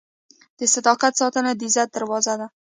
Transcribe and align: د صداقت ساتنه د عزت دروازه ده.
د 0.59 0.59
صداقت 0.73 1.13
ساتنه 1.21 1.51
د 1.59 1.61
عزت 1.69 1.87
دروازه 1.93 2.33
ده. 2.39 2.47